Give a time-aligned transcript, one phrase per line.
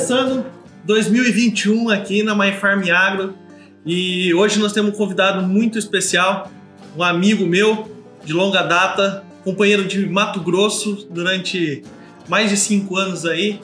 [0.00, 0.46] começando
[0.84, 3.34] 2021 aqui na My Farm Agro
[3.84, 6.50] e hoje nós temos um convidado muito especial,
[6.96, 7.86] um amigo meu
[8.24, 11.82] de longa data, companheiro de Mato Grosso durante
[12.26, 13.60] mais de cinco anos aí,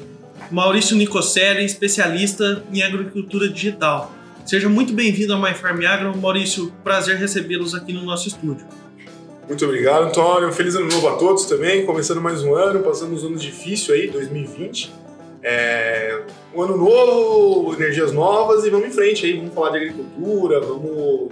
[0.51, 4.13] Maurício Nicoselli, especialista em agricultura digital.
[4.45, 6.15] Seja muito bem-vindo ao My Farm Agro.
[6.19, 8.67] Maurício, prazer recebê-los aqui no nosso estúdio.
[9.49, 10.53] Muito obrigado, Antônio.
[10.53, 11.87] Feliz ano novo a todos também.
[11.87, 15.06] Começando mais um ano, passando uns anos difíceis aí, 2020.
[15.43, 16.23] É...
[16.55, 19.37] Um ano novo, energias novas e vamos em frente aí.
[19.37, 21.31] Vamos falar de agricultura, vamos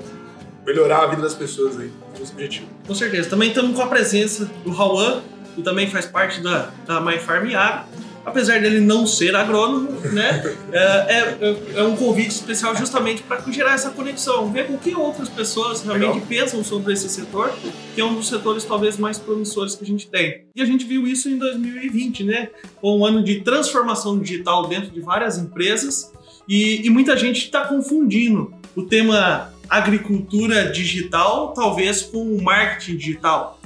[0.67, 1.91] melhorar a vida das pessoas aí.
[2.19, 2.67] Nosso objetivo.
[2.87, 3.31] Com certeza.
[3.31, 5.23] Também estamos com a presença do Rauan,
[5.55, 7.95] que também faz parte da, da My Farm Agro
[8.25, 10.43] apesar dele não ser agrônomo, né?
[10.75, 15.29] É, é, é um convite especial justamente para gerar essa conexão, ver com que outras
[15.29, 16.27] pessoas realmente Legal.
[16.27, 17.53] pensam sobre esse setor,
[17.95, 20.47] que é um dos setores talvez mais promissores que a gente tem.
[20.55, 22.49] E a gente viu isso em 2020, né?
[22.81, 26.13] Com um ano de transformação digital dentro de várias empresas
[26.49, 33.61] e, e muita gente está confundindo o tema agricultura digital, talvez com o marketing digital.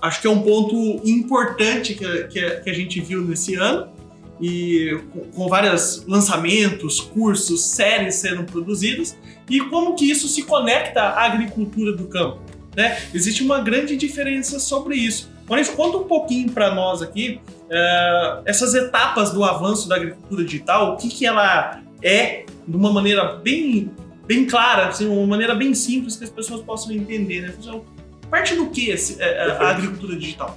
[0.00, 3.97] Acho que é um ponto importante que, que, que a gente viu nesse ano
[4.40, 5.00] e
[5.34, 9.16] com vários lançamentos, cursos, séries sendo produzidas
[9.48, 12.40] e como que isso se conecta à agricultura do campo.
[12.76, 12.98] Né?
[13.12, 15.30] Existe uma grande diferença sobre isso.
[15.48, 20.92] Maurício, conta um pouquinho para nós aqui uh, essas etapas do avanço da agricultura digital,
[20.92, 23.90] o que, que ela é de uma maneira bem,
[24.26, 27.40] bem clara, assim, uma maneira bem simples que as pessoas possam entender.
[27.40, 27.54] Né?
[27.58, 27.82] Então,
[28.30, 30.56] parte do que esse, a, a agricultura digital?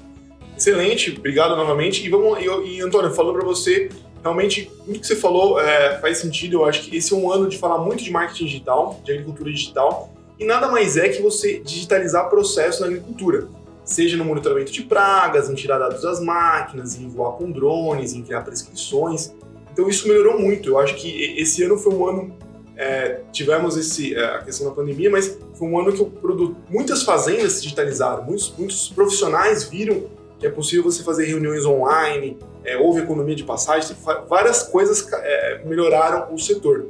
[0.61, 2.05] Excelente, obrigado novamente.
[2.05, 3.89] E, vamos, e, e Antônio, falando para você,
[4.21, 6.57] realmente, tudo que você falou é, faz sentido.
[6.57, 9.51] Eu acho que esse é um ano de falar muito de marketing digital, de agricultura
[9.51, 13.47] digital, e nada mais é que você digitalizar processos na agricultura.
[13.83, 18.21] Seja no monitoramento de pragas, em tirar dados das máquinas, em voar com drones, em
[18.21, 19.33] criar prescrições.
[19.73, 20.69] Então isso melhorou muito.
[20.69, 22.37] Eu acho que esse ano foi um ano
[22.77, 26.55] é, tivemos esse, é, a questão da pandemia, mas foi um ano que o produto,
[26.69, 32.77] muitas fazendas se digitalizaram, muitos, muitos profissionais viram é possível você fazer reuniões online, é,
[32.77, 33.95] houve economia de passagem,
[34.27, 36.87] várias coisas é, melhoraram o setor.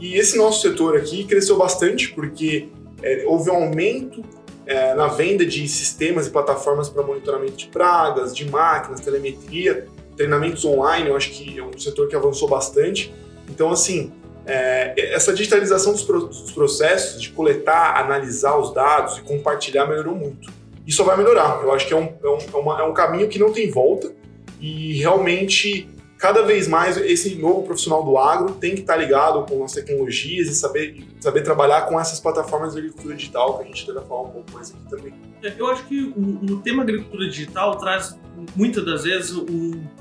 [0.00, 2.68] E esse nosso setor aqui cresceu bastante porque
[3.02, 4.22] é, houve um aumento
[4.66, 10.64] é, na venda de sistemas e plataformas para monitoramento de pragas, de máquinas, telemetria, treinamentos
[10.64, 13.14] online, eu acho que é um setor que avançou bastante.
[13.48, 14.12] Então, assim,
[14.44, 20.57] é, essa digitalização dos, dos processos, de coletar, analisar os dados e compartilhar melhorou muito
[20.92, 21.60] só vai melhorar.
[21.62, 23.70] Eu acho que é um, é um, é uma, é um caminho que não tem
[23.70, 24.12] volta
[24.60, 25.88] e realmente
[26.18, 30.48] cada vez mais esse novo profissional do agro tem que estar ligado com as tecnologias
[30.48, 34.22] e saber, saber trabalhar com essas plataformas de agricultura digital, que a gente deve falar
[34.22, 35.14] um pouco mais aqui também.
[35.42, 38.18] É, eu acho que o, o tema agricultura digital traz
[38.56, 39.44] muitas das vezes o,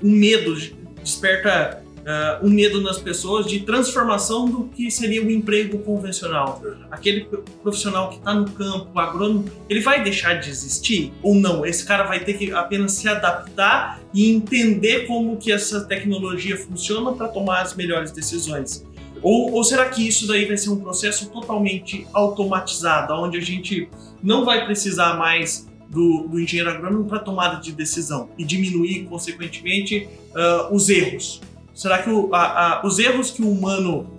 [0.01, 0.55] o medo,
[1.03, 6.61] desperta uh, um medo nas pessoas de transformação do que seria o emprego convencional.
[6.89, 7.27] Aquele
[7.61, 11.65] profissional que está no campo, agrônomo, ele vai deixar de existir ou não?
[11.65, 17.11] Esse cara vai ter que apenas se adaptar e entender como que essa tecnologia funciona
[17.11, 18.85] para tomar as melhores decisões.
[19.21, 23.89] Ou, ou, será que isso daí vai ser um processo totalmente automatizado, onde a gente
[24.21, 30.07] não vai precisar mais do, do engenheiro agrônomo para tomada de decisão e diminuir, consequentemente,
[30.31, 31.41] uh, os erros?
[31.77, 34.09] Será que o, a, a, os erros que o humano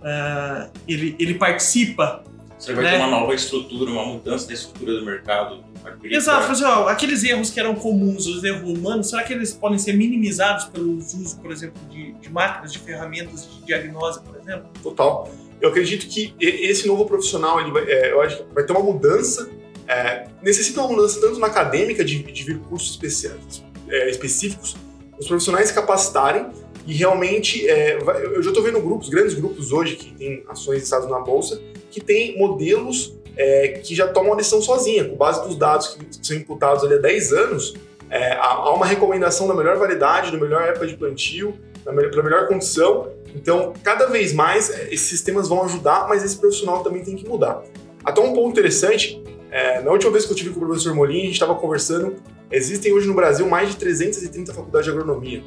[0.00, 2.22] uh, ele, ele participa.
[2.56, 2.92] Você vai né?
[2.92, 5.64] ter uma nova estrutura, uma mudança da estrutura do mercado.
[6.04, 9.94] Exato, ó, aqueles erros que eram comuns, os erros humanos, será que eles podem ser
[9.94, 14.68] minimizados pelo uso, por exemplo, de, de máquinas, de ferramentas de diagnose, por exemplo?
[14.80, 15.28] Total.
[15.60, 18.82] Eu acredito que esse novo profissional, ele vai, é, eu acho que vai ter uma
[18.82, 19.50] mudança,
[19.88, 24.76] é, necessita uma mudança tanto na acadêmica, de, de vir cursos especiais, é, específicos,
[25.18, 26.46] os profissionais se capacitarem
[26.90, 27.98] e realmente, é,
[28.34, 32.00] eu já estou vendo grupos, grandes grupos hoje que têm ações listadas na bolsa, que
[32.00, 36.36] têm modelos é, que já tomam a decisão sozinha, com base dos dados que são
[36.36, 37.74] imputados ali há 10 anos.
[38.10, 41.54] É, há uma recomendação da melhor variedade, da melhor época de plantio,
[41.84, 43.12] para a melhor condição.
[43.36, 47.28] Então, cada vez mais é, esses sistemas vão ajudar, mas esse profissional também tem que
[47.28, 47.62] mudar.
[48.04, 49.22] Até um ponto interessante,
[49.52, 52.16] é, na última vez que eu tive com o professor Molin, a gente estava conversando,
[52.50, 55.40] existem hoje no Brasil mais de 330 faculdades de agronomia.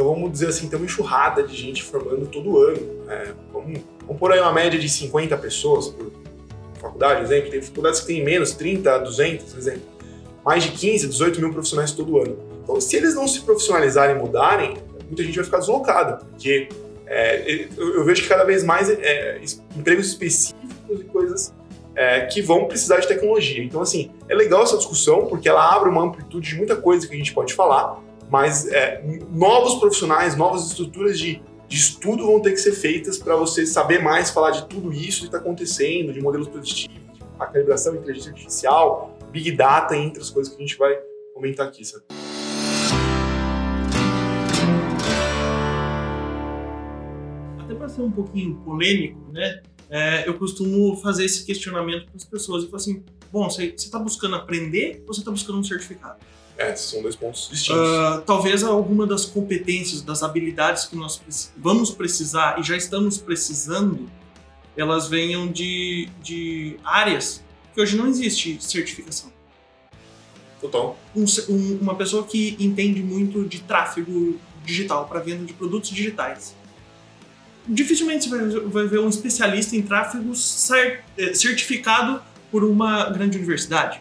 [0.00, 3.04] Então vamos dizer assim, tem uma enxurrada de gente formando todo ano.
[3.04, 3.34] Né?
[3.52, 6.10] Vamos, vamos por aí uma média de 50 pessoas por
[6.80, 7.50] faculdade, exemplo.
[7.50, 9.82] Tem faculdades que tem menos, 30, 200, exemplo.
[10.42, 12.34] Mais de 15, 18 mil profissionais todo ano.
[12.62, 16.70] Então, se eles não se profissionalizarem e mudarem, muita gente vai ficar deslocada, porque
[17.06, 19.38] é, eu, eu, vejo que cada vez mais é,
[19.76, 21.52] empregos específicos e coisas
[21.94, 23.62] é, que vão precisar de tecnologia.
[23.62, 27.12] Então, assim, é legal essa discussão, porque ela abre uma amplitude de muita coisa que
[27.12, 28.00] a gente pode falar,
[28.30, 33.34] mas é, novos profissionais, novas estruturas de, de estudo vão ter que ser feitas para
[33.34, 37.96] você saber mais falar de tudo isso que está acontecendo, de modelos preditivos, a calibração,
[37.96, 40.96] inteligência artificial, big data, entre as coisas que a gente vai
[41.34, 42.04] comentar aqui, sabe?
[47.58, 49.60] Até para ser um pouquinho polêmico, né?
[49.88, 53.98] É, eu costumo fazer esse questionamento para as pessoas e falar assim: bom, você está
[53.98, 56.20] buscando aprender ou você está buscando um certificado?
[56.60, 57.80] É, são dois pontos distintos.
[57.80, 61.22] Uh, talvez alguma das competências, das habilidades que nós
[61.56, 64.10] vamos precisar e já estamos precisando,
[64.76, 67.42] elas venham de, de áreas
[67.72, 69.32] que hoje não existe certificação.
[70.60, 70.98] Total.
[71.16, 76.54] Um, um, uma pessoa que entende muito de tráfego digital para venda de produtos digitais.
[77.66, 80.32] Dificilmente você vai, vai ver um especialista em tráfego
[81.16, 82.20] eh, certificado
[82.50, 83.98] por uma grande universidade.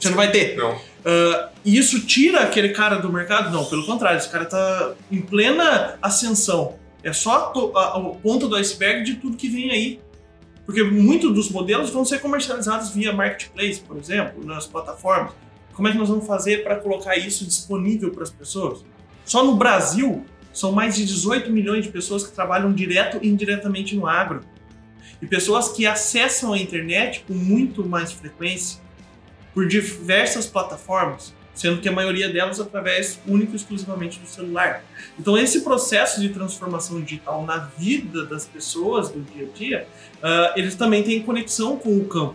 [0.00, 0.56] Você não vai ter.
[0.56, 0.91] Não.
[1.02, 3.50] Uh, e isso tira aquele cara do mercado?
[3.50, 6.76] Não, pelo contrário, esse cara está em plena ascensão.
[7.02, 10.00] É só a, a ponta do iceberg de tudo que vem aí.
[10.64, 15.32] Porque muitos dos modelos vão ser comercializados via marketplace, por exemplo, nas plataformas.
[15.74, 18.84] Como é que nós vamos fazer para colocar isso disponível para as pessoas?
[19.24, 23.96] Só no Brasil, são mais de 18 milhões de pessoas que trabalham direto e indiretamente
[23.96, 24.40] no agro.
[25.20, 28.80] E pessoas que acessam a internet com muito mais frequência
[29.54, 34.82] por diversas plataformas, sendo que a maioria delas através único e exclusivamente do celular.
[35.18, 39.88] Então esse processo de transformação digital na vida das pessoas do dia a dia,
[40.18, 42.34] uh, eles também têm conexão com o campo,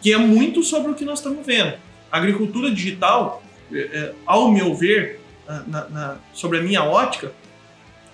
[0.00, 1.74] que é muito sobre o que nós estamos vendo.
[2.10, 3.42] A agricultura digital,
[3.72, 7.32] eh, eh, ao meu ver, uh, na, na, sobre a minha ótica,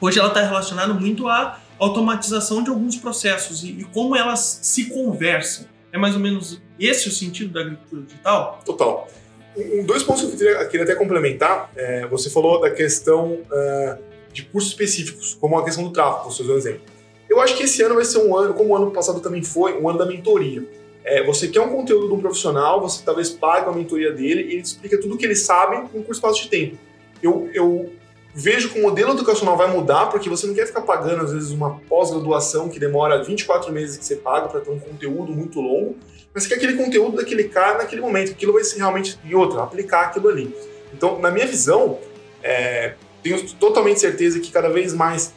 [0.01, 4.87] hoje ela está relacionada muito à automatização de alguns processos e, e como elas se
[4.87, 5.67] conversam.
[5.93, 8.61] É mais ou menos esse o sentido da agricultura digital?
[8.65, 9.09] Total.
[9.57, 11.71] Um, dois pontos que eu queria, até complementar.
[11.77, 13.99] É, você falou da questão uh,
[14.33, 16.83] de cursos específicos, como a questão do tráfego, você usou um exemplo.
[17.29, 19.81] Eu acho que esse ano vai ser um ano, como o ano passado também foi,
[19.81, 20.67] um ano da mentoria.
[21.05, 24.53] É, você quer um conteúdo de um profissional, você talvez pague a mentoria dele e
[24.53, 26.77] ele explica tudo o que ele sabe em um curto espaço de tempo.
[27.23, 27.93] Eu, eu
[28.35, 31.51] vejo que o modelo educacional vai mudar, porque você não quer ficar pagando, às vezes,
[31.51, 35.97] uma pós-graduação que demora 24 meses que você paga para ter um conteúdo muito longo,
[36.33, 39.63] mas você quer aquele conteúdo daquele cara naquele momento, aquilo vai ser realmente, e outra,
[39.63, 40.55] aplicar aquilo ali.
[40.95, 41.99] Então, na minha visão,
[42.43, 45.35] é, tenho totalmente certeza que cada vez mais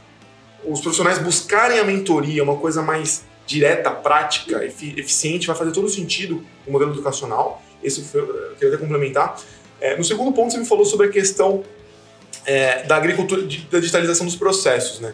[0.66, 6.44] os profissionais buscarem a mentoria, uma coisa mais direta, prática, eficiente, vai fazer todo sentido
[6.66, 7.62] no modelo educacional.
[7.84, 9.38] Esse eu queria até complementar.
[9.81, 11.63] É, no segundo ponto, você me falou sobre a questão
[12.45, 15.13] é, da agricultura, da digitalização dos processos, né?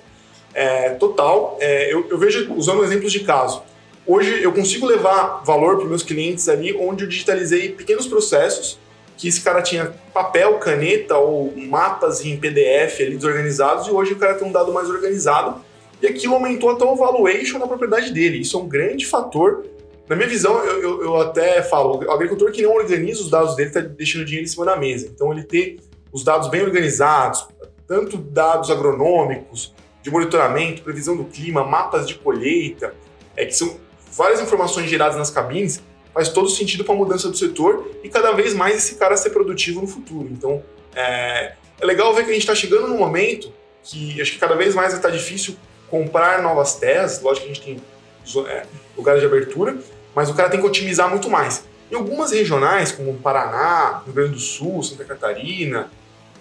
[0.54, 1.58] É, total.
[1.60, 3.62] É, eu, eu, vejo, usando exemplos de caso,
[4.06, 8.80] hoje eu consigo levar valor para meus clientes ali onde eu digitalizei pequenos processos
[9.18, 14.16] que esse cara tinha papel, caneta ou mapas em PDF ali desorganizados e hoje o
[14.16, 15.62] cara tem um dado mais organizado
[16.02, 18.40] e aquilo aumentou até o valuation da propriedade dele.
[18.40, 19.66] Isso é um grande fator.
[20.08, 23.56] Na minha visão, eu, eu, eu até falo, o agricultor que não organiza os dados
[23.56, 25.12] dele está deixando dinheiro em cima da mesa.
[25.14, 25.78] Então ele ter
[26.12, 27.48] os dados bem organizados,
[27.88, 32.94] tanto dados agronômicos, de monitoramento, previsão do clima, mapas de colheita,
[33.36, 33.78] é que são
[34.14, 35.82] várias informações geradas nas cabines,
[36.14, 39.30] faz todo sentido para a mudança do setor e cada vez mais esse cara ser
[39.30, 40.28] produtivo no futuro.
[40.32, 40.64] Então,
[40.96, 43.52] é, é legal ver que a gente está chegando num momento
[43.84, 45.56] que acho que cada vez mais está difícil
[45.90, 49.78] comprar novas terras, lógico que a gente tem é, lugares de abertura,
[50.14, 51.66] mas o cara tem que otimizar muito mais.
[51.92, 55.90] Em algumas regionais, como Paraná, Rio Grande do Sul, Santa Catarina,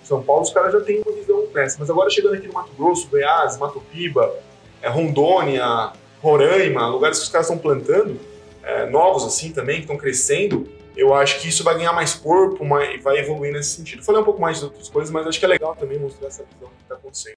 [0.09, 1.77] São Paulo, os caras já têm uma visão dessa.
[1.79, 4.35] Mas agora chegando aqui no Mato Grosso, Goiás, Mato Piba,
[4.81, 8.19] é, Rondônia, Roraima, lugares que os caras estão plantando,
[8.63, 12.65] é, novos assim também, que estão crescendo, eu acho que isso vai ganhar mais corpo
[12.65, 14.03] e vai evoluir nesse sentido.
[14.03, 16.43] Falei um pouco mais de outras coisas, mas acho que é legal também mostrar essa
[16.43, 17.37] visão que está acontecendo.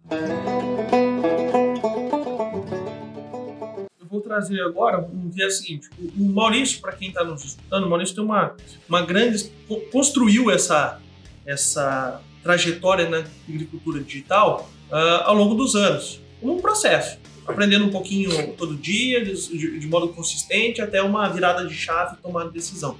[4.10, 5.90] vou trazer agora um dia seguinte.
[6.18, 8.56] O Maurício, para quem está nos escutando, o Maurício tem uma,
[8.90, 9.50] uma grande.
[9.92, 11.00] construiu essa,
[11.46, 16.20] essa trajetória na agricultura digital uh, ao longo dos anos.
[16.42, 17.20] Um processo.
[17.48, 22.46] Aprendendo um pouquinho todo dia, de, de, modo consistente, até uma virada de chave tomar
[22.46, 22.98] decisão.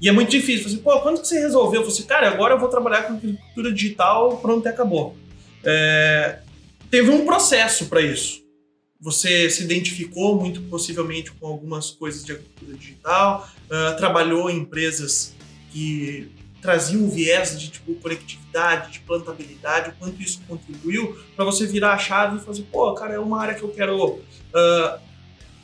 [0.00, 0.68] E é muito difícil.
[0.68, 1.84] Você, pô, quando que você resolveu?
[1.84, 5.16] Você, cara, agora eu vou trabalhar com agricultura digital, pronto, e acabou.
[5.64, 6.38] É,
[6.90, 8.40] teve um processo para isso
[9.00, 15.34] você se identificou muito possivelmente com algumas coisas de agricultura digital, uh, trabalhou em empresas
[15.72, 16.28] que
[16.60, 21.94] traziam um viés de tipo conectividade, de plantabilidade, o quanto isso contribuiu para você virar
[21.94, 25.00] a chave e fazer, pô, cara, é uma área que eu quero uh,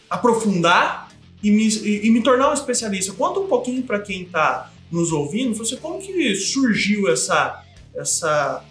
[0.09, 1.09] aprofundar
[1.43, 3.13] e me, e, e me, tornar um especialista.
[3.13, 7.63] Conta um pouquinho para quem está nos ouvindo, você como que surgiu essa
[7.95, 8.63] essa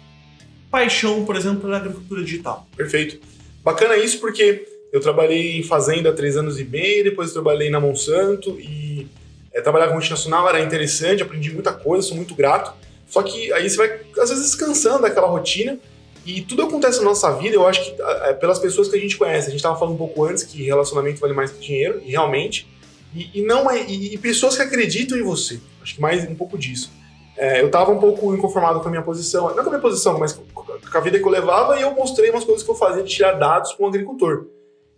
[0.70, 2.66] paixão, por exemplo, pela agricultura digital?
[2.76, 3.20] Perfeito.
[3.64, 7.80] Bacana isso porque eu trabalhei em fazenda há três anos e meio, depois trabalhei na
[7.80, 8.85] Monsanto e
[9.56, 12.74] é, trabalhar com multinacional era interessante, aprendi muita coisa, sou muito grato.
[13.08, 15.78] Só que aí você vai, às vezes, descansando daquela rotina
[16.26, 19.16] e tudo acontece na nossa vida, eu acho que é, pelas pessoas que a gente
[19.16, 19.46] conhece.
[19.46, 22.68] A gente estava falando um pouco antes que relacionamento vale mais que dinheiro, e realmente.
[23.14, 25.58] E, e não é, e, e, pessoas que acreditam em você.
[25.82, 26.92] Acho que mais um pouco disso.
[27.36, 30.18] É, eu estava um pouco inconformado com a minha posição, não com a minha posição,
[30.18, 33.02] mas com a vida que eu levava, e eu mostrei umas coisas que eu fazia
[33.02, 34.46] de tirar dados com um agricultor.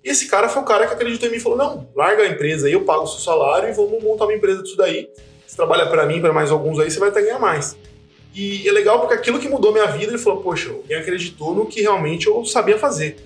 [0.09, 2.27] E esse cara foi o cara que acreditou em mim e falou: não, larga a
[2.27, 5.11] empresa aí, eu pago o seu salário e vamos montar uma empresa disso daí.
[5.47, 7.77] Você trabalha para mim, para mais alguns aí, você vai até ganhar mais.
[8.35, 11.67] E é legal porque aquilo que mudou minha vida, ele falou: poxa, alguém acreditou no
[11.67, 13.19] que realmente eu sabia fazer.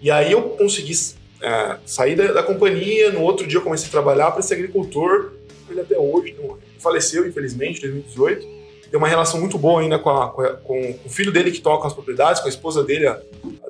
[0.00, 0.94] E aí eu consegui
[1.42, 5.32] é, sair da, da, companhia, no outro dia eu comecei a trabalhar para esse agricultor,
[5.68, 6.34] ele até hoje,
[6.78, 10.98] faleceu infelizmente em 2018 tem uma relação muito boa ainda com, a, com, a, com,
[11.04, 13.20] o filho dele que toca as propriedades, com a esposa dele, a,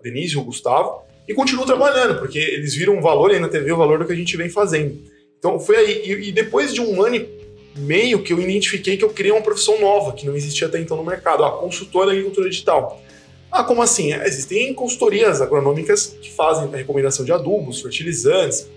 [0.03, 3.77] Denise, o Gustavo, e continua trabalhando, porque eles viram um valor aí na TV, o
[3.77, 4.99] valor do que a gente vem fazendo.
[5.39, 7.29] Então foi aí, e, e depois de um ano e
[7.77, 10.97] meio que eu identifiquei que eu criei uma profissão nova, que não existia até então
[10.97, 13.01] no mercado, a consultora de agricultura digital.
[13.49, 14.13] Ah, como assim?
[14.13, 18.69] É, existem consultorias agronômicas que fazem a recomendação de adubos, fertilizantes,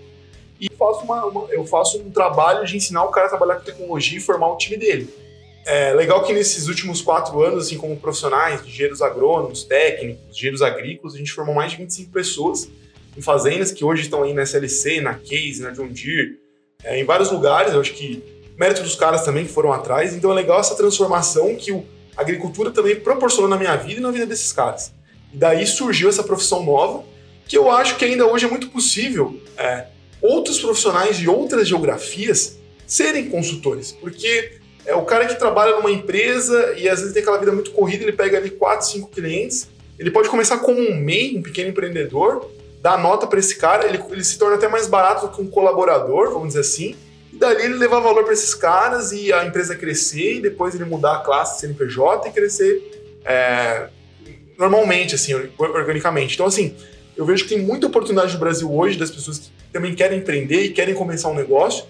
[0.60, 3.64] e faço uma, uma, eu faço um trabalho de ensinar o cara a trabalhar com
[3.64, 5.12] tecnologia e formar o time dele.
[5.66, 11.14] É legal que nesses últimos quatro anos, assim, como profissionais, engenheiros agrônomos, técnicos, engenheiros agrícolas,
[11.14, 12.68] a gente formou mais de 25 pessoas
[13.16, 16.38] em fazendas que hoje estão aí na SLC, na Case, na John Deere,
[16.82, 17.72] é, em vários lugares.
[17.72, 18.22] Eu acho que
[18.58, 20.14] mérito dos caras também que foram atrás.
[20.14, 21.72] Então é legal essa transformação que
[22.16, 24.92] a agricultura também proporcionou na minha vida e na vida desses caras.
[25.32, 27.04] E daí surgiu essa profissão nova,
[27.46, 29.86] que eu acho que ainda hoje é muito possível é,
[30.20, 36.74] outros profissionais de outras geografias serem consultores, porque é o cara que trabalha numa empresa
[36.76, 39.68] e às vezes tem aquela vida muito corrida, ele pega ali 4, 5 clientes.
[39.98, 42.50] Ele pode começar como um MEI, um pequeno empreendedor,
[42.82, 45.46] dar nota para esse cara, ele, ele se torna até mais barato do que um
[45.46, 46.96] colaborador, vamos dizer assim.
[47.32, 50.84] E dali ele levar valor para esses caras e a empresa crescer e depois ele
[50.84, 53.88] mudar a classe CNPJ e crescer é,
[54.58, 56.34] normalmente, assim, organicamente.
[56.34, 56.76] Então, assim,
[57.16, 60.62] eu vejo que tem muita oportunidade no Brasil hoje das pessoas que também querem empreender
[60.62, 61.84] e querem começar um negócio.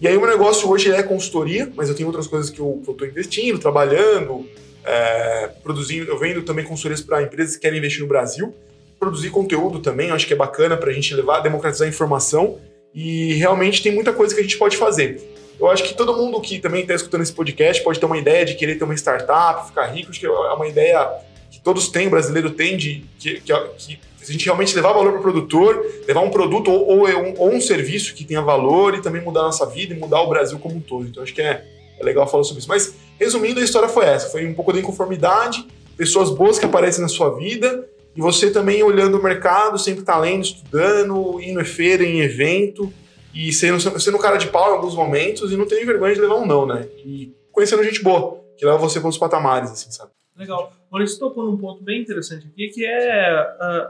[0.00, 2.80] E aí o meu negócio hoje é consultoria, mas eu tenho outras coisas que eu
[2.88, 4.48] estou investindo, trabalhando,
[4.84, 6.08] é, produzindo.
[6.08, 8.54] Eu vendo também consultorias para empresas que querem investir no Brasil.
[8.98, 12.58] Produzir conteúdo também, acho que é bacana para a gente levar, democratizar a informação.
[12.94, 15.20] E realmente tem muita coisa que a gente pode fazer.
[15.58, 18.44] Eu acho que todo mundo que também está escutando esse podcast pode ter uma ideia
[18.44, 20.10] de querer ter uma startup, ficar rico.
[20.10, 21.10] Acho que é uma ideia
[21.50, 23.98] que todos têm, brasileiro tem, de que, que, que
[24.30, 27.54] a gente realmente levar valor para o produtor, levar um produto ou, ou, um, ou,
[27.54, 30.58] um, serviço que tenha valor e também mudar a nossa vida e mudar o Brasil
[30.58, 31.06] como um todo.
[31.06, 31.64] Então acho que é,
[31.98, 32.68] é legal falar sobre isso.
[32.68, 35.66] Mas, resumindo, a história foi essa: foi um pouco de inconformidade,
[35.96, 40.18] pessoas boas que aparecem na sua vida e você também olhando o mercado, sempre tá
[40.18, 42.92] lendo, estudando, indo em feira, em evento
[43.34, 46.34] e sendo, sendo cara de pau em alguns momentos e não tem vergonha de levar
[46.34, 46.88] um não, né?
[47.04, 50.10] E conhecendo gente boa, que leva você para outros patamares, assim, sabe?
[50.38, 50.72] Legal.
[50.88, 53.28] Maurício tocou num ponto bem interessante aqui, que é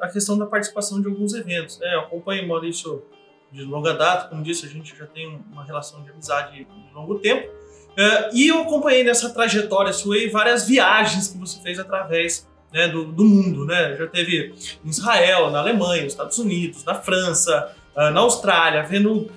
[0.01, 1.79] a, questão da participação de alguns eventos.
[1.79, 1.95] Né?
[1.95, 3.05] Eu acompanho o Maurício
[3.53, 7.19] de longa data, como disse, a gente já tem uma relação de amizade de longo
[7.19, 7.49] tempo.
[7.49, 13.05] Uh, e eu acompanhei nessa trajetória sua várias viagens que você fez através né, do,
[13.05, 13.67] do, mundo.
[13.67, 13.97] Né?
[13.97, 19.31] Já teve em Israel, na Alemanha, nos Estados Unidos, na França, uh, na Austrália, vendo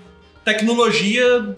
[0.46, 1.56] tecnologia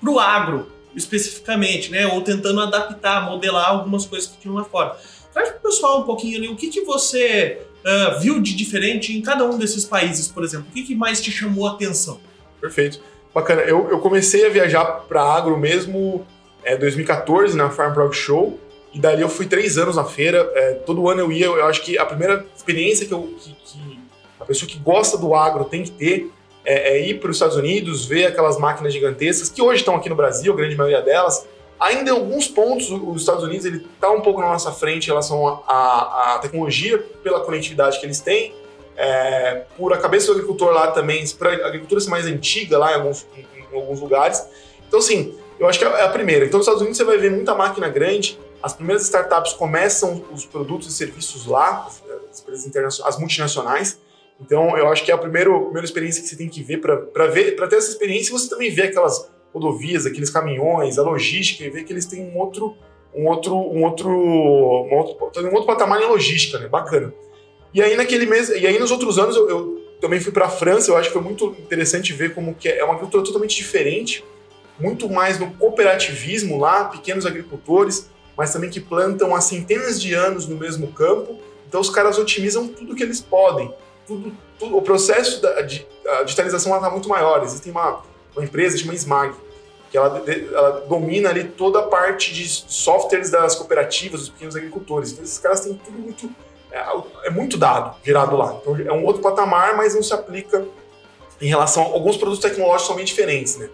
[0.00, 2.06] para o agro especificamente, né?
[2.06, 4.96] Ou tentando adaptar, modelar algumas coisas que tinham lá fora.
[5.32, 9.16] Traz para o pessoal um pouquinho ali o que, que você uh, viu de diferente
[9.16, 10.68] em cada um desses países, por exemplo.
[10.70, 12.20] O que, que mais te chamou a atenção?
[12.60, 13.00] Perfeito.
[13.34, 13.62] Bacana.
[13.62, 16.24] Eu, eu comecei a viajar para agro mesmo
[16.62, 18.58] é, 2014 na Farm Prog Show.
[18.92, 20.48] E dali eu fui três anos na feira.
[20.54, 21.46] É, todo ano eu ia.
[21.46, 23.98] Eu acho que a primeira experiência que, eu, que, que
[24.38, 26.30] a pessoa que gosta do agro tem que ter
[26.64, 30.08] é, é ir para os Estados Unidos, ver aquelas máquinas gigantescas que hoje estão aqui
[30.08, 31.46] no Brasil, a grande maioria delas.
[31.78, 35.08] Ainda em alguns pontos, os Estados Unidos ele está um pouco na nossa frente em
[35.08, 38.54] relação à tecnologia, pela conectividade que eles têm,
[38.96, 42.92] é, por a cabeça do agricultor lá também, para a agricultura ser mais antiga lá
[42.92, 44.46] em alguns, em, em alguns lugares.
[44.86, 46.44] Então, assim, eu acho que é a primeira.
[46.44, 50.46] Então, nos Estados Unidos você vai ver muita máquina grande, as primeiras startups começam os
[50.46, 51.86] produtos e serviços lá,
[52.30, 54.00] as, empresas internacionais, as multinacionais,
[54.40, 56.78] então, eu acho que é a primeira, a primeira experiência que você tem que ver
[56.78, 61.64] para ver, para ter essa experiência, você também vê aquelas rodovias, aqueles caminhões, a logística
[61.64, 62.76] e ver que eles têm um outro
[63.14, 66.66] um outro um outro um outro, um outro patamar em logística, né?
[66.66, 67.14] Bacana.
[67.72, 70.50] E aí naquele mês, e aí nos outros anos eu, eu também fui para a
[70.50, 73.54] França, eu acho que foi muito interessante ver como que é, é uma cultura totalmente
[73.54, 74.24] diferente,
[74.80, 80.48] muito mais no cooperativismo lá, pequenos agricultores, mas também que plantam há centenas de anos
[80.48, 81.38] no mesmo campo
[81.68, 83.72] Então os caras otimizam tudo que eles podem.
[84.06, 85.86] Tudo, tudo o processo da de,
[86.24, 87.42] digitalização está muito maior.
[87.42, 88.02] Existe uma,
[88.34, 89.34] uma empresa chamada Smag,
[89.90, 95.12] que ela, ela, domina ali toda a parte de softwares das cooperativas, dos pequenos agricultores.
[95.12, 96.30] Então esses caras têm tudo muito...
[96.70, 98.58] É, é muito dado gerado lá.
[98.60, 100.66] Então é um outro patamar, mas não se aplica
[101.40, 103.68] em relação a alguns produtos tecnológicos bem diferentes, né?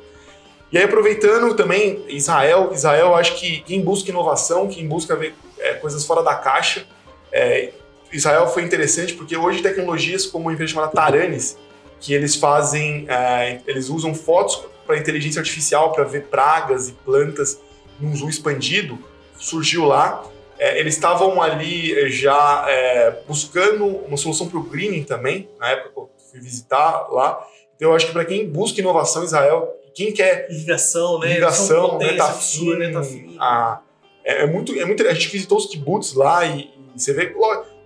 [0.73, 5.75] E aí, aproveitando também Israel, Israel, acho que quem busca inovação, quem busca ver é,
[5.75, 6.87] coisas fora da caixa,
[7.33, 7.73] é,
[8.13, 11.57] Israel foi interessante porque hoje tecnologias como uma empresa chamada Taranis,
[12.01, 17.61] que eles fazem, é, eles usam fotos para inteligência artificial para ver pragas e plantas
[17.99, 18.99] num zoom expandido,
[19.39, 20.25] surgiu lá.
[20.59, 25.71] É, eles estavam ali é, já é, buscando uma solução para o greening também, na
[25.71, 27.47] época que eu fui visitar lá.
[27.77, 31.31] Então eu acho que para quem busca inovação, Israel quem quer irrigação, né?
[31.31, 33.37] Irrigação, metafim, metafim.
[33.39, 33.81] A,
[34.25, 35.07] é, é, muito, é muito.
[35.07, 37.35] A gente visitou os kibbutz lá e, e, você vê.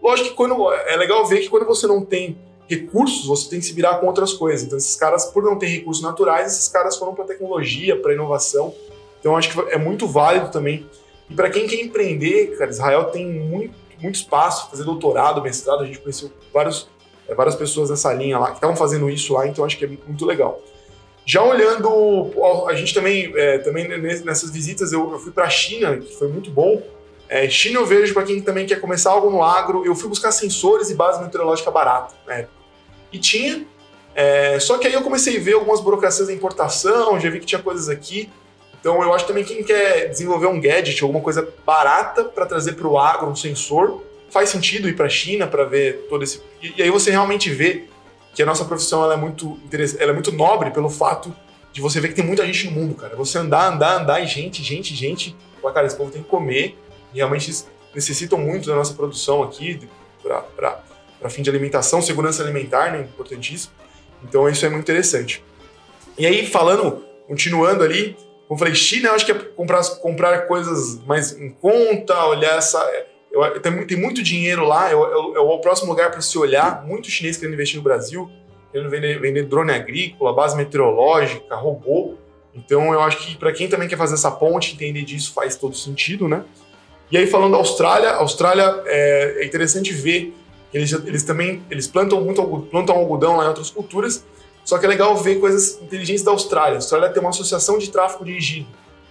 [0.05, 2.37] Lógico que quando é legal ver que quando você não tem
[2.69, 4.67] recursos, você tem que se virar com outras coisas.
[4.67, 8.75] Então esses caras, por não ter recursos naturais, esses caras foram para tecnologia, para inovação.
[9.19, 10.87] Então acho que é muito válido também.
[11.31, 15.83] E para quem quer empreender, cara, Israel tem muito, muito espaço, fazer doutorado, mestrado.
[15.83, 16.87] A gente conheceu vários,
[17.27, 19.49] é, várias pessoas nessa linha lá que estavam fazendo isso lá.
[19.49, 20.61] Então acho que é muito legal.
[21.25, 22.31] Já olhando,
[22.69, 26.29] a gente também, é, também nessas visitas, eu, eu fui para a China, que foi
[26.29, 26.83] muito bom.
[27.29, 30.31] É, China eu vejo para quem também quer começar algo no agro, eu fui buscar
[30.33, 32.15] sensores e base meteorológica barata.
[32.27, 32.47] Né?
[33.13, 33.67] E tinha,
[34.15, 37.47] é, só que aí eu comecei a ver algumas burocracias da importação, já vi que
[37.47, 38.31] tinha coisas aqui.
[38.79, 42.87] Então eu acho também quem quer desenvolver um gadget, alguma coisa barata para trazer para
[42.87, 46.43] o agro, um sensor, faz sentido ir para a China para ver todo esse.
[46.63, 47.85] E, e aí você realmente vê
[48.35, 49.59] que a nossa profissão ela é muito
[49.99, 51.35] ela é muito nobre pelo fato
[51.73, 53.17] de você ver que tem muita gente no mundo, cara.
[53.17, 55.37] Você andar, andar, andar e gente, gente, gente.
[55.61, 56.79] Fala, cara, esse povo tem que comer.
[57.15, 59.89] Realmente necessitam muito da nossa produção aqui
[60.23, 63.01] para fim de alimentação, segurança alimentar, né?
[63.01, 63.73] Importantíssimo.
[64.23, 65.45] Então isso é muito interessante.
[66.19, 70.47] E aí, falando, continuando ali, como eu falei, China, eu acho que é comprar, comprar
[70.47, 72.79] coisas mais em conta, olhar essa
[73.35, 76.87] eu, tem, tem, muito dinheiro lá, é, é, é o próximo lugar para se olhar.
[76.87, 78.31] Muito chinês querendo investir no Brasil,
[78.71, 82.15] querendo vender, vender drone agrícola, base meteorológica, robô.
[82.55, 85.75] Então eu acho que para quem também quer fazer essa ponte, entender disso faz todo
[85.75, 86.45] sentido, né?
[87.11, 90.35] E aí falando da Austrália, Austrália é, é interessante ver
[90.73, 94.25] eles, eles também eles plantam muito plantam algodão lá em outras culturas,
[94.65, 96.75] só que é legal ver coisas inteligentes da Austrália.
[96.75, 98.67] A Austrália tem uma associação de tráfego dirigido,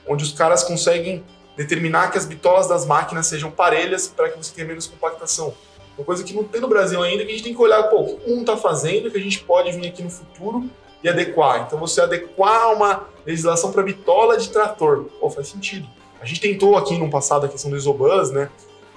[0.08, 1.24] onde os caras conseguem
[1.56, 5.54] determinar que as bitolas das máquinas sejam parelhas para que você tenha menos compactação.
[5.98, 8.02] Uma coisa que não tem no Brasil ainda, que a gente tem que olhar, pô,
[8.02, 10.68] o que um está fazendo, que a gente pode vir aqui no futuro
[11.04, 11.66] e adequar.
[11.68, 15.88] Então, você adequar uma legislação para bitola de trator, pô, faz sentido.
[16.24, 18.50] A gente tentou aqui no passado a questão do Isobus, né?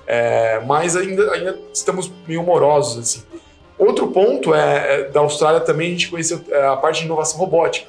[0.06, 3.26] É, mas ainda, ainda estamos meio morosos, assim.
[3.76, 7.40] Outro ponto é, é da Austrália também, a gente conheceu é, a parte de inovação
[7.40, 7.88] robótica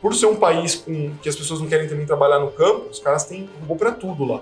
[0.00, 2.98] por ser um país com que as pessoas não querem também trabalhar no campo, os
[2.98, 4.40] caras têm robô para tudo lá.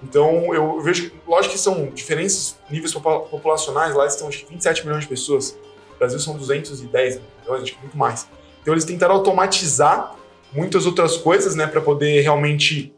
[0.00, 5.02] Então eu vejo, lógico que são diferentes níveis populacionais, lá estão acho que 27 milhões
[5.02, 5.58] de pessoas,
[5.90, 8.28] no Brasil são 210 milhões, acho que muito mais.
[8.62, 10.14] Então eles tentaram automatizar
[10.52, 12.94] muitas outras coisas, né, para poder realmente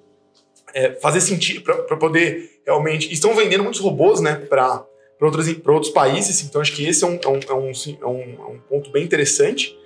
[0.75, 3.13] é, fazer sentido, para poder realmente.
[3.13, 4.85] Estão vendendo muitos robôs, né, para
[5.21, 8.59] outros, países, então acho que esse é um, é um, é um, é um é
[8.69, 9.79] ponto bem interessante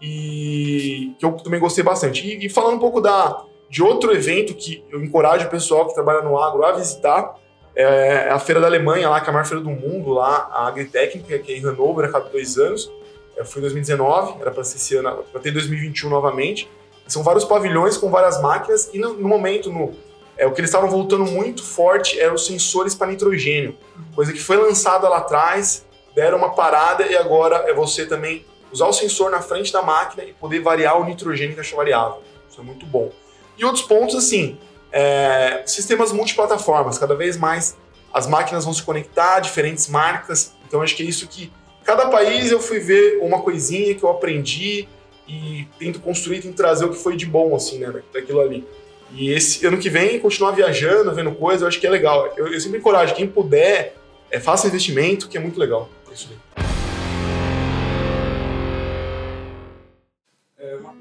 [0.00, 2.26] e que eu também gostei bastante.
[2.26, 5.94] E, e, falando um pouco da, de outro evento que eu encorajo o pessoal que
[5.94, 7.34] trabalha no agro a visitar,
[7.74, 10.66] é a Feira da Alemanha, lá, que é a maior feira do mundo, lá, a
[10.66, 12.90] Agritécnica, que é em Hannover, a cada dois anos.
[13.36, 16.68] Eu fui em 2019, era para ser esse ano, para ter 2021 novamente.
[17.06, 19.92] São vários pavilhões com várias máquinas e no, no momento, no,
[20.38, 23.76] é, o que eles estavam voltando muito forte eram os sensores para nitrogênio,
[24.14, 28.86] coisa que foi lançada lá atrás, deram uma parada e agora é você também usar
[28.86, 32.22] o sensor na frente da máquina e poder variar o nitrogênio em caixa variável.
[32.48, 33.10] Isso é muito bom.
[33.56, 34.58] E outros pontos, assim,
[34.92, 36.98] é, sistemas multiplataformas.
[36.98, 37.76] Cada vez mais
[38.12, 40.52] as máquinas vão se conectar, diferentes marcas.
[40.66, 41.52] Então, acho que é isso que.
[41.84, 44.86] Cada país eu fui ver uma coisinha que eu aprendi
[45.26, 48.66] e tento construir, tento trazer o que foi de bom, assim, né, daquilo ali.
[49.12, 52.32] E esse ano que vem, continuar viajando, vendo coisas, eu acho que é legal.
[52.36, 53.94] Eu, eu sempre encorajo, quem puder,
[54.30, 55.88] é, faça investimento, que é muito legal.
[56.10, 56.58] É isso aí.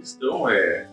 [0.07, 0.87] questão é: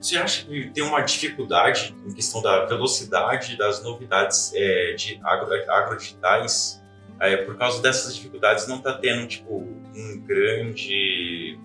[0.00, 5.52] você acha que tem uma dificuldade em questão da velocidade das novidades é, de agro,
[5.70, 6.82] agrodigitais?
[7.20, 11.56] É, por causa dessas dificuldades, não está tendo tipo, um grande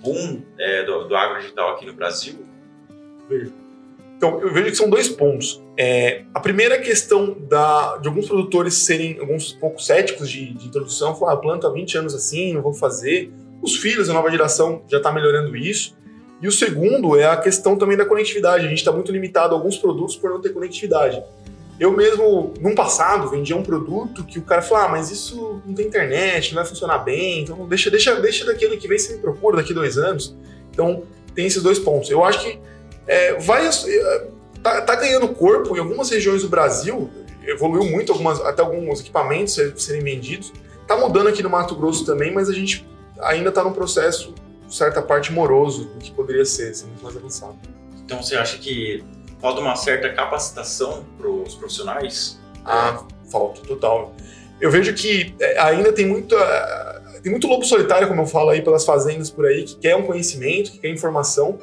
[0.00, 2.46] boom é, do, do agrodigital aqui no Brasil?
[4.20, 5.62] Então, eu vejo que são dois pontos.
[5.78, 11.16] É, a primeira questão da, de alguns produtores serem alguns pouco céticos de, de introdução,
[11.16, 13.32] falar, ah, planto há 20 anos assim, não vou fazer.
[13.62, 15.96] Os filhos, a nova geração já está melhorando isso.
[16.42, 18.66] E o segundo é a questão também da conectividade.
[18.66, 21.22] A gente está muito limitado a alguns produtos por não ter conectividade.
[21.78, 25.72] Eu mesmo, num passado, vendia um produto que o cara falou: ah, mas isso não
[25.72, 29.18] tem internet, não vai funcionar bem, então deixa, deixa, deixa daquele que vem você me
[29.18, 30.36] procura daqui dois anos.
[30.70, 31.04] Então,
[31.34, 32.10] tem esses dois pontos.
[32.10, 32.60] Eu acho que
[33.10, 33.66] é, vai.
[33.66, 34.26] É,
[34.62, 37.10] tá, tá, ganhando corpo em algumas regiões do Brasil,
[37.44, 40.52] evoluiu muito, algumas, até alguns equipamentos serem vendidos.
[40.86, 42.86] Tá mudando aqui no Mato Grosso também, mas a gente
[43.20, 44.32] ainda está num processo,
[44.68, 47.58] certa parte, moroso do que poderia ser, ser muito mais avançado.
[48.04, 49.04] Então você acha que
[49.40, 52.38] falta uma certa capacitação para os profissionais?
[52.64, 54.14] Ah, falta, total.
[54.60, 56.36] Eu vejo que é, ainda tem muita.
[57.22, 60.04] Tem muito lobo solitário, como eu falo aí, pelas fazendas por aí, que quer um
[60.04, 61.58] conhecimento, que quer informação,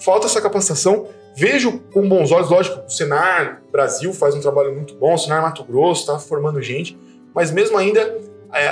[0.00, 1.08] falta essa capacitação.
[1.36, 5.42] Vejo com bons olhos, lógico, o Senar Brasil faz um trabalho muito bom, o Senar
[5.42, 6.98] Mato Grosso está formando gente,
[7.32, 8.00] mas mesmo ainda,
[8.52, 8.68] é,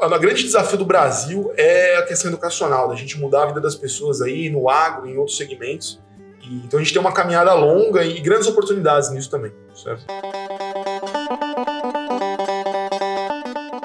[0.00, 3.76] a, grande desafio do Brasil é a questão educacional, da gente mudar a vida das
[3.76, 6.00] pessoas aí no agro, em outros segmentos.
[6.42, 10.04] E, então a gente tem uma caminhada longa e grandes oportunidades nisso também, certo?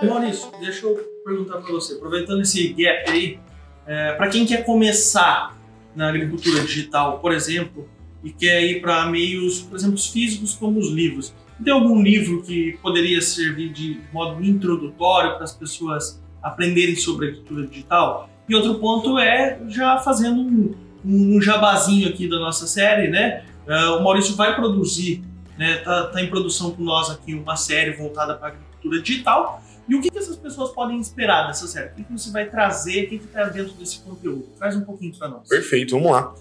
[0.04, 3.40] Maurício, deixa eu perguntar para você, aproveitando esse gap aí,
[3.86, 5.56] é, para quem quer começar
[5.96, 7.88] na agricultura digital, por exemplo,
[8.24, 11.34] e quer ir para meios, por exemplo, físicos como os livros.
[11.64, 17.68] Tem algum livro que poderia servir de modo introdutório para as pessoas aprenderem sobre agricultura
[17.68, 18.30] digital?
[18.48, 20.76] E outro ponto é já fazendo um,
[21.06, 23.44] um jabazinho aqui da nossa série, né?
[23.68, 25.24] Uh, o Maurício vai produzir,
[25.58, 25.78] né?
[25.78, 29.64] Tá, tá, em produção com nós aqui uma série voltada para agricultura digital.
[29.88, 31.88] E o que, que essas pessoas podem esperar dessa série?
[31.88, 33.06] O que, que você vai trazer?
[33.06, 34.48] O que está dentro desse conteúdo?
[34.58, 35.48] Traz um pouquinho para nós.
[35.48, 36.34] Perfeito, vamos lá.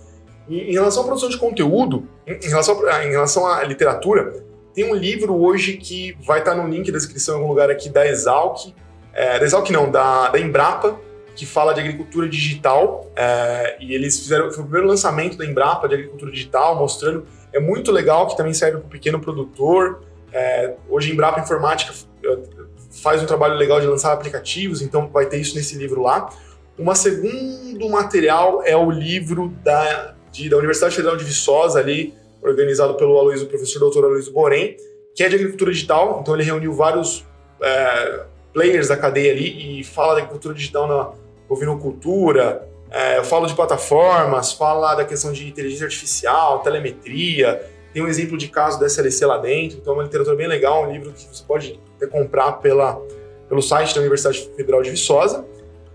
[0.48, 5.34] Em, relação à produção de conteúdo, em, relação, em relação à literatura, tem um livro
[5.34, 8.72] hoje que vai estar tá no link da descrição em algum lugar aqui da Exalc,
[9.12, 10.98] é, da Exalc não, da, da Embrapa,
[11.34, 13.10] que fala de agricultura digital.
[13.16, 17.26] É, e eles fizeram, foi o primeiro lançamento da Embrapa de agricultura digital, mostrando.
[17.52, 20.02] É muito legal, que também serve para o pequeno produtor.
[20.32, 21.92] É, hoje, a Embrapa Informática
[23.00, 26.28] faz um trabalho legal de lançar aplicativos, então vai ter isso nesse livro lá.
[26.78, 32.94] Uma segundo material é o livro da, de, da Universidade Federal de Viçosa, ali, organizado
[32.94, 34.76] pelo Aloysio, professor doutor Aloysio Borém,
[35.14, 37.24] que é de agricultura digital, então ele reuniu vários
[37.62, 41.12] é, players da cadeia ali e fala da agricultura digital na
[41.48, 48.06] ovinocultura, é, eu falo de plataformas, fala da questão de inteligência artificial, telemetria, tem um
[48.06, 51.12] exemplo de caso da SLC lá dentro, então é uma literatura bem legal, um livro
[51.12, 53.00] que você pode comprar pela,
[53.48, 55.44] pelo site da Universidade Federal de Viçosa.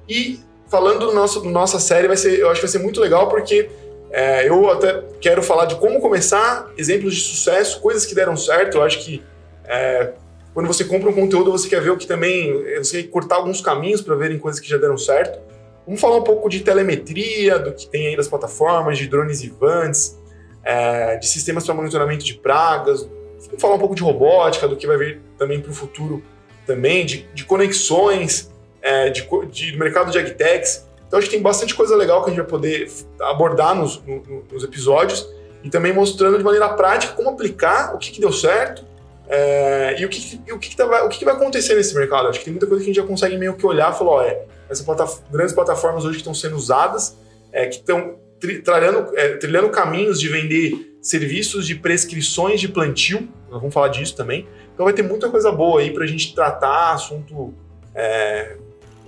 [0.08, 3.00] E falando do nosso, do nossa série, vai ser, eu acho que vai ser muito
[3.00, 3.70] legal porque
[4.10, 8.78] é, eu até quero falar de como começar, exemplos de sucesso, coisas que deram certo.
[8.78, 9.22] Eu acho que
[9.66, 10.14] é,
[10.54, 12.52] quando você compra um conteúdo, você quer ver o que também.
[12.78, 15.40] Você quer cortar alguns caminhos para verem coisas que já deram certo.
[15.86, 19.50] Vamos falar um pouco de telemetria, do que tem aí das plataformas, de drones e
[19.50, 20.18] vans,
[20.64, 23.08] é, de sistemas para monitoramento de pragas,
[23.46, 26.24] vamos falar um pouco de robótica, do que vai vir também para o futuro
[26.66, 30.86] também, de, de conexões, é, de, de, mercado de agtechs.
[31.08, 34.44] Então, acho que tem bastante coisa legal que a gente vai poder abordar nos, no,
[34.52, 35.28] nos episódios
[35.64, 38.84] e também mostrando de maneira prática como aplicar, o que, que deu certo
[39.30, 41.94] é, e o, que, e o, que, que, tá, o que, que, vai acontecer nesse
[41.94, 42.28] mercado.
[42.28, 44.12] Acho que tem muita coisa que a gente já consegue meio que olhar e falar,
[44.12, 47.18] ó, é, essas plataformas, grandes plataformas hoje que estão sendo usadas,
[47.52, 53.62] é, que estão trilhando, é, trilhando caminhos de vender serviços de prescrições de plantio, nós
[53.62, 54.46] vamos falar disso também.
[54.74, 57.54] Então vai ter muita coisa boa aí para a gente tratar, assunto
[57.96, 58.58] é,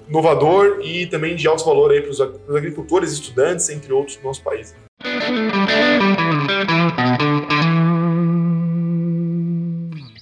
[0.08, 4.42] inovador e também de alto valor aí para os agricultores, estudantes, entre outros do nosso
[4.42, 4.74] país.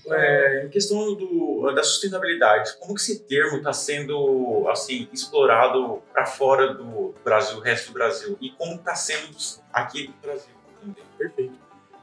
[0.09, 6.25] É, em questão do, da sustentabilidade, como que esse termo está sendo assim explorado para
[6.25, 9.37] fora do Brasil, resto do Brasil, e como está sendo
[9.71, 10.56] aqui no Brasil?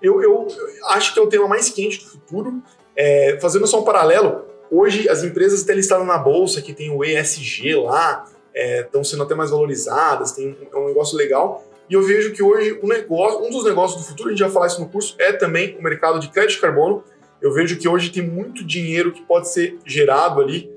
[0.05, 0.47] Eu, eu,
[0.91, 2.63] acho que é o tema mais quente do futuro.
[2.97, 7.03] É, fazendo só um paralelo, hoje as empresas até listadas na bolsa, que tem o
[7.03, 11.65] ESG lá, estão é, sendo até mais valorizadas, tem é um negócio legal.
[11.89, 14.51] E eu vejo que hoje o negócio, um dos negócios do futuro, a gente vai
[14.51, 17.03] falar isso no curso, é também o mercado de crédito de carbono,
[17.43, 20.71] eu vejo que hoje tem muito dinheiro que pode ser gerado ali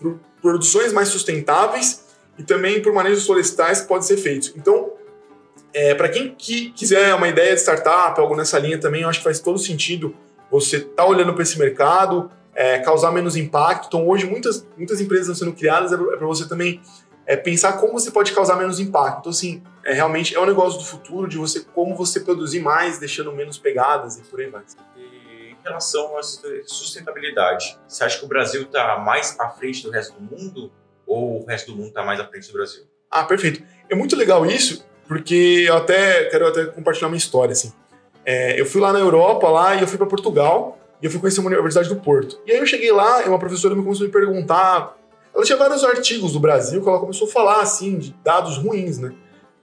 [0.00, 2.04] por produções mais sustentáveis
[2.38, 4.52] e também por manejos florestais que podem ser feitos.
[4.56, 4.92] Então,
[5.74, 9.20] é, para quem que quiser uma ideia de startup, algo nessa linha também, eu acho
[9.20, 10.14] que faz todo sentido
[10.50, 13.86] você estar tá olhando para esse mercado, é, causar menos impacto.
[13.86, 16.80] Então, hoje, muitas, muitas empresas estão sendo criadas é para é você também
[17.24, 19.20] é pensar como você pode causar menos impacto.
[19.20, 22.98] Então, assim, é, realmente é um negócio do futuro de você como você produzir mais,
[22.98, 24.62] deixando menos pegadas e por aí vai.
[24.96, 29.90] E em relação à sustentabilidade, você acha que o Brasil está mais à frente do
[29.90, 30.70] resto do mundo
[31.06, 32.84] ou o resto do mundo está mais à frente do Brasil?
[33.10, 33.62] Ah, perfeito.
[33.88, 37.72] É muito legal isso, porque eu até quero até compartilhar uma história assim.
[38.24, 41.20] É, eu fui lá na Europa lá e eu fui para Portugal e eu fui
[41.20, 42.40] conhecer uma universidade do Porto.
[42.46, 44.96] E aí eu cheguei lá e uma professora me começou a me perguntar.
[45.34, 48.98] Ela tinha vários artigos do Brasil que ela começou a falar assim de dados ruins,
[48.98, 49.12] né?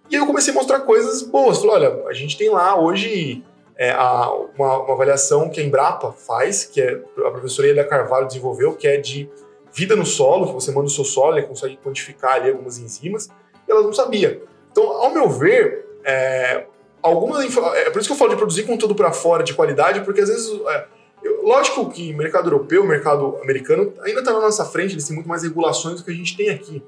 [0.10, 1.60] E aí eu comecei a mostrar coisas boas.
[1.60, 3.43] Falei, olha, a gente tem lá hoje
[3.78, 8.28] é, a, uma, uma, avaliação que a Embrapa faz, que é, a professora Elia Carvalho
[8.28, 9.30] desenvolveu, que é de
[9.71, 13.30] vida no solo, que você manda o seu solo e consegue quantificar ali algumas enzimas,
[13.67, 14.41] e ela não sabia.
[14.79, 16.63] Então, ao meu ver, é,
[17.03, 20.21] algumas é por isso que eu falo de produzir conteúdo para fora de qualidade, porque
[20.21, 20.85] às vezes é,
[21.21, 25.27] eu, lógico que mercado europeu, mercado americano ainda está na nossa frente, eles têm muito
[25.27, 26.81] mais regulações do que a gente tem aqui.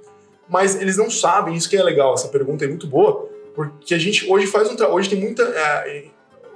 [0.48, 4.00] Mas eles não sabem, isso que é legal, essa pergunta é muito boa, porque a
[4.00, 6.06] gente hoje faz um hoje tem muita é,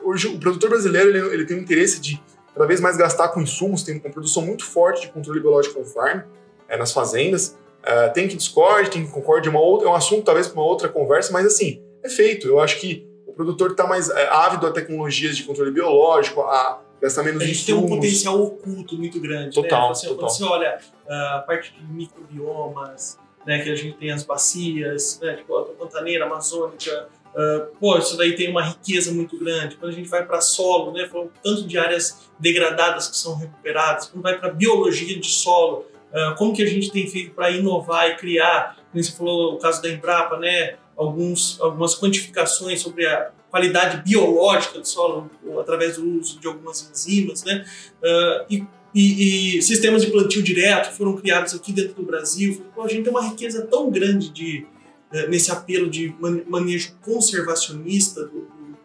[0.04, 2.21] hoje o produtor brasileiro ele, ele, tem um interesse de
[2.54, 5.84] cada vez mais gastar com insumos, tem uma produção muito forte de controle biológico on
[5.84, 6.21] farm
[6.69, 9.95] é, nas fazendas, é, tem que discorde, tem que concorde, é, uma outra, é um
[9.95, 13.71] assunto talvez para uma outra conversa, mas assim, é feito, eu acho que o produtor
[13.71, 17.82] está mais é, ávido a tecnologias de controle biológico, a gastar menos A gente insumos.
[17.82, 19.95] tem um potencial oculto muito grande, total, né?
[19.95, 20.30] Você, total.
[20.30, 25.36] Você olha ah, a parte de microbiomas, né, que a gente tem as bacias, né,
[25.36, 29.76] tipo a pantaneira amazônica, uh, pô, isso daí tem uma riqueza muito grande.
[29.76, 34.08] Quando a gente vai para solo, né, foi tanto de áreas degradadas que são recuperadas,
[34.08, 35.95] quando vai para biologia de solo, uh,
[36.38, 39.82] como que a gente tem feito para inovar e criar, como você falou o caso
[39.82, 46.39] da Embrapa, né, alguns, algumas quantificações sobre a qualidade biológica do solo através do uso
[46.39, 47.65] de algumas enzimas, né,
[48.01, 52.65] uh, e e, e, sistemas de plantio direto foram criados aqui dentro do Brasil.
[52.73, 54.65] Pô, a gente tem uma riqueza tão grande de,
[55.12, 56.15] eh, nesse apelo de
[56.47, 58.78] manejo conservacionista do, do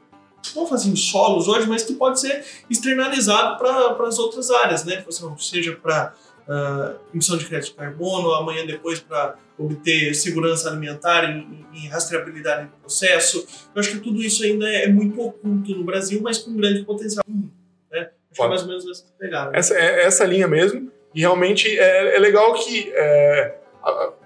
[0.56, 5.04] não fazendo solos hoje, mas que pode ser externalizado para as outras áreas, né?
[5.38, 6.12] Seja para
[6.50, 11.24] uh, emissão de crédito de carbono, amanhã depois para obter segurança alimentar
[11.72, 13.46] e, rastreabilidade do processo.
[13.74, 17.24] Eu acho que tudo isso ainda é muito oculto no Brasil, mas com grande potencial.
[17.28, 18.10] Né?
[18.30, 19.56] Acho que é mais ou menos essa pegada.
[19.56, 20.90] Essa, é essa linha mesmo.
[21.14, 23.58] E realmente é, é legal que é,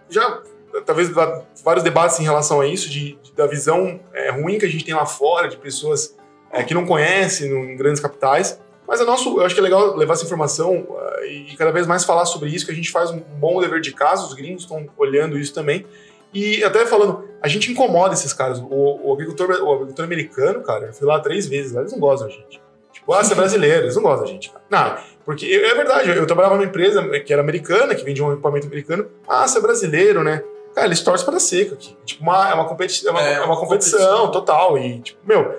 [0.09, 0.43] já
[0.85, 4.69] talvez vários debates em relação a isso, de, de da visão é, ruim que a
[4.69, 6.17] gente tem lá fora, de pessoas
[6.53, 8.61] é, que não conhecem no, em grandes capitais.
[8.87, 11.87] Mas é nosso, eu acho que é legal levar essa informação uh, e cada vez
[11.87, 14.63] mais falar sobre isso, que a gente faz um bom dever de casa, os gringos
[14.63, 15.87] estão olhando isso também.
[16.33, 18.59] E até falando, a gente incomoda esses caras.
[18.59, 22.01] O, o agricultor, o agricultor americano, cara, eu fui lá três vezes, lá eles não
[22.01, 22.61] gostam da gente.
[22.93, 24.53] Tipo, ah, você é brasileiro, eles não gostam da gente.
[24.69, 28.67] Não, porque é verdade, eu trabalhava numa empresa que era americana, que vendia um equipamento
[28.67, 29.07] americano.
[29.29, 30.43] Ah, você é brasileiro, né?
[30.75, 31.97] Cara, eles torcem para seca aqui.
[32.05, 34.77] Tipo, uma, é, uma competi é, uma, é, é uma competição, competição, total.
[34.77, 35.55] E, tipo, meu,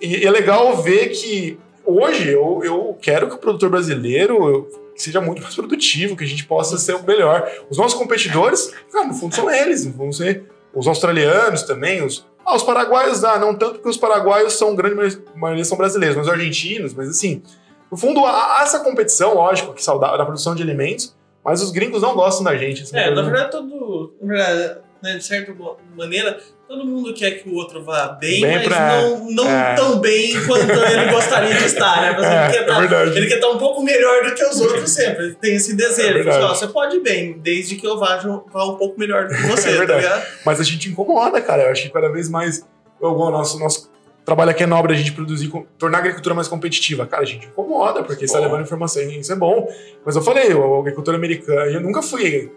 [0.00, 5.40] e, é legal ver que hoje eu, eu quero que o produtor brasileiro seja muito
[5.40, 7.50] mais produtivo, que a gente possa ser o melhor.
[7.70, 12.54] Os nossos competidores, cara, no fundo são eles, vão ser os australianos também, os, ah,
[12.54, 16.32] os paraguaios dá, não tanto porque os paraguaios são, grande maioria são brasileiros, mas os
[16.32, 17.42] argentinos, mas assim,
[17.90, 22.02] no fundo, há essa competição, lógico, que saudável, da produção de alimentos, mas os gringos
[22.02, 22.82] não gostam da gente.
[22.82, 24.14] Assim, é, na verdade, todo.
[24.20, 25.54] Na verdade, né, de certa
[25.96, 29.00] maneira, todo mundo quer que o outro vá bem, bem mas pra...
[29.00, 29.74] não, não é.
[29.74, 32.12] tão bem quanto ele gostaria de estar, né?
[32.12, 34.90] Mas é, ele, quer tá, ele quer estar um pouco melhor do que os outros
[34.90, 35.24] sempre.
[35.24, 36.28] Ele tem esse desejo.
[36.28, 38.16] É você pode ir bem, desde que eu vá,
[38.52, 40.26] vá um pouco melhor do que você, é tá ligado?
[40.44, 41.62] Mas a gente incomoda, cara.
[41.62, 42.62] Eu acho que cada vez mais.
[43.00, 43.90] O nosso, nosso
[44.24, 47.06] trabalho aqui é nobre a gente produzir, tornar a agricultura mais competitiva.
[47.06, 49.66] Cara, a gente incomoda, porque está levando informação, isso é bom.
[50.04, 52.50] Mas eu falei, o agricultor americano, eu nunca fui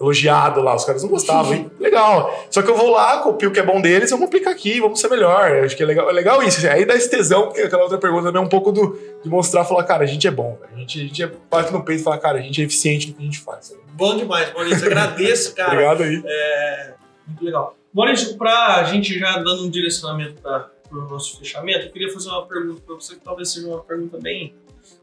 [0.00, 1.70] elogiado lá, os caras não gostavam, hein?
[1.78, 2.46] Legal.
[2.50, 4.98] Só que eu vou lá, copio o que é bom deles, vamos aplicar aqui, vamos
[4.98, 5.50] ser melhor.
[5.50, 6.66] Eu acho que é legal, é legal isso.
[6.66, 9.64] Aí dá esse tesão, porque aquela outra pergunta também é um pouco do, de mostrar,
[9.64, 12.04] falar, cara, a gente é bom, a gente, a gente é, bate no peito e
[12.04, 13.76] fala, cara, a gente é eficiente no que a gente faz.
[13.92, 15.72] Bom demais, Maurício, agradeço, cara.
[15.72, 16.22] Obrigado aí.
[16.24, 16.94] É,
[17.26, 17.76] muito legal.
[17.92, 22.46] Maurício, pra gente já dando um direcionamento para o nosso fechamento, eu queria fazer uma
[22.46, 24.54] pergunta para você, que talvez seja uma pergunta bem,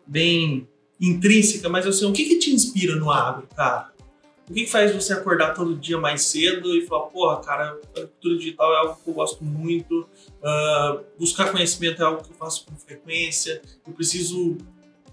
[0.08, 0.68] bem
[1.00, 3.92] intrínseca, mas assim, o que, que te inspira no agro, cara?
[4.50, 8.74] O que, faz você acordar todo dia mais cedo e falar, porra, cara, cultura digital
[8.74, 10.08] é algo que eu gosto muito,
[10.42, 14.58] uh, buscar conhecimento é algo que eu faço com frequência, eu preciso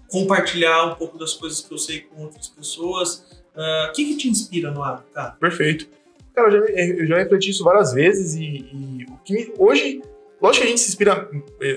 [0.07, 3.43] compartilhar um pouco das coisas que eu sei com outras pessoas.
[3.55, 5.31] Uh, o que, que te inspira no ar, cara?
[5.31, 5.89] Perfeito.
[6.33, 10.01] Cara, eu já, eu já refleti isso várias vezes e, e o que hoje,
[10.45, 11.29] lógico que a gente se inspira,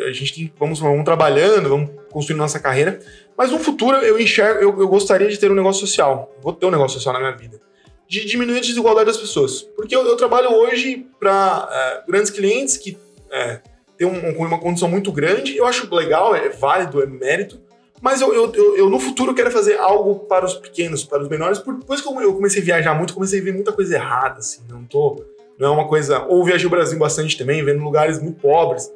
[0.07, 3.01] a gente tem, vamos, vamos trabalhando, vamos construindo nossa carreira,
[3.37, 6.35] mas no futuro eu enxergo, eu, eu, gostaria de ter um negócio social.
[6.43, 7.61] Vou ter um negócio social na minha vida.
[8.07, 9.63] de diminuir a desigualdade das pessoas.
[9.63, 12.99] Porque eu, eu trabalho hoje para é, grandes clientes que
[13.31, 13.61] é,
[13.97, 17.61] têm um, uma condição muito grande, eu acho legal, é válido, é mérito,
[18.01, 21.59] mas eu, eu, eu, no futuro quero fazer algo para os pequenos, para os menores.
[21.59, 24.63] Depois que eu comecei a viajar muito, comecei a ver muita coisa errada, assim.
[24.69, 25.25] Não tô.
[25.59, 26.25] Não é uma coisa.
[26.27, 28.91] Ou viajei o Brasil bastante também, vendo lugares muito pobres.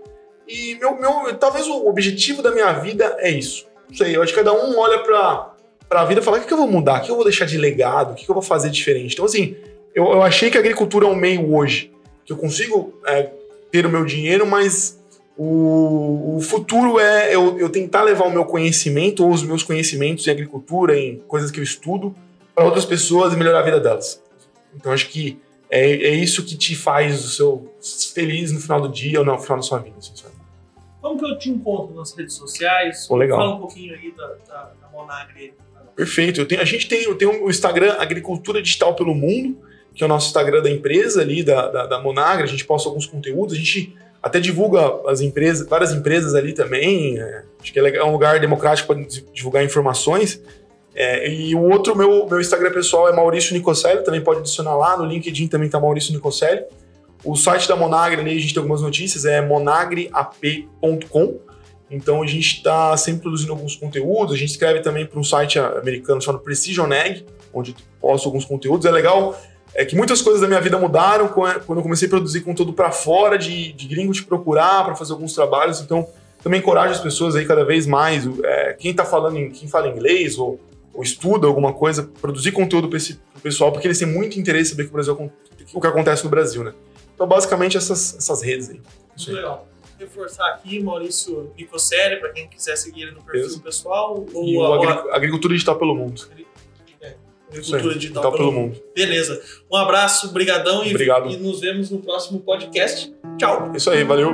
[0.47, 3.67] E meu, meu, talvez o objetivo da minha vida é isso.
[3.89, 5.55] Não sei, eu acho que cada um olha para
[5.91, 7.01] a vida e fala: o que, que eu vou mudar?
[7.01, 8.13] O que eu vou deixar de legado?
[8.13, 9.15] O que, que eu vou fazer diferente?
[9.15, 9.57] Então, assim,
[9.95, 11.93] eu, eu achei que a agricultura é um meio hoje
[12.25, 13.31] que eu consigo é,
[13.71, 14.99] ter o meu dinheiro, mas
[15.37, 20.27] o, o futuro é eu, eu, tentar levar o meu conhecimento ou os meus conhecimentos
[20.27, 22.15] em agricultura, em coisas que eu estudo,
[22.55, 24.23] para outras pessoas e melhorar a vida delas.
[24.75, 25.41] Então acho que
[25.73, 27.75] é, é isso que te faz o seu
[28.15, 29.97] feliz no final do dia ou no final da sua vida.
[29.99, 30.13] Assim,
[31.01, 33.07] Como que eu te encontro nas redes sociais?
[33.09, 33.39] Pô, legal.
[33.39, 35.55] Fala um pouquinho aí da, da, da Monagre.
[35.97, 36.45] Perfeito.
[36.45, 39.57] Tenho, a gente tem, tem o Instagram Agricultura Digital pelo Mundo,
[39.95, 42.45] que é o nosso Instagram da empresa ali, da, da, da Monagre.
[42.45, 43.55] A gente posta alguns conteúdos.
[43.55, 47.19] A gente até divulga as empresas, várias empresas ali também.
[47.19, 50.43] É, acho que é, legal, é um lugar democrático para divulgar informações.
[50.95, 54.97] É, e o outro, meu, meu Instagram pessoal é Maurício Nicoselli, também pode adicionar lá.
[54.97, 56.65] No LinkedIn também está Maurício Nicoselli.
[57.25, 61.39] O site da Monagre ali, a gente tem algumas notícias, é monagreap.com.
[61.91, 64.35] Então a gente está sempre produzindo alguns conteúdos.
[64.35, 68.87] A gente escreve também para um site americano chamado Precision Egg, onde posto alguns conteúdos.
[68.87, 69.39] É legal
[69.75, 72.91] é que muitas coisas da minha vida mudaram quando eu comecei a produzir conteúdo para
[72.91, 75.81] fora, de, de gringo te procurar para fazer alguns trabalhos.
[75.81, 76.07] Então,
[76.43, 78.29] também encorajo as pessoas aí cada vez mais.
[78.45, 80.61] É, quem tá falando, em, quem fala inglês ou,
[80.95, 84.71] ou estuda alguma coisa, produzir conteúdo para esse pro pessoal, porque eles têm muito interesse
[84.71, 85.33] em saber que o, Brasil,
[85.73, 86.75] o que acontece no Brasil, né?
[87.15, 88.81] Então, basicamente, essas, essas redes aí.
[89.27, 89.35] Aí.
[89.35, 89.69] Legal.
[89.99, 93.63] Reforçar aqui, Maurício Nicoselli, para quem quiser seguir ele no perfil Isso.
[93.63, 94.27] pessoal.
[94.35, 96.23] Ou e o a, Agricultura Digital pelo Mundo.
[97.53, 98.83] Agricultura digital pelo, pelo mundo.
[98.95, 99.43] Beleza.
[99.71, 101.29] Um abraço, brigadão Obrigado.
[101.29, 103.15] E nos vemos no próximo podcast.
[103.39, 103.73] Tchau.
[103.77, 104.33] Isso aí, valeu.